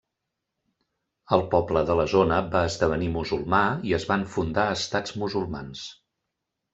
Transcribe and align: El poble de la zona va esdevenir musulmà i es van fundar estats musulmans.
El 1.35 1.43
poble 1.51 1.83
de 1.89 1.97
la 1.99 2.05
zona 2.13 2.39
va 2.55 2.61
esdevenir 2.69 3.09
musulmà 3.17 3.59
i 3.91 3.93
es 3.99 4.07
van 4.13 4.23
fundar 4.37 4.65
estats 4.79 5.15
musulmans. 5.25 5.85